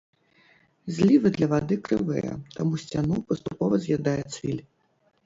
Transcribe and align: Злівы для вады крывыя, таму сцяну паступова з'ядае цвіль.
Злівы 0.95 1.27
для 1.35 1.47
вады 1.51 1.77
крывыя, 1.87 2.31
таму 2.55 2.73
сцяну 2.85 3.21
паступова 3.29 3.81
з'ядае 3.85 4.17
цвіль. 4.39 4.63